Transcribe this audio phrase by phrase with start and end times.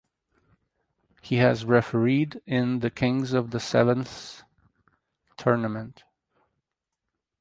[1.21, 4.43] He has refereed in the Kings of the Sevens
[5.37, 6.03] tournament.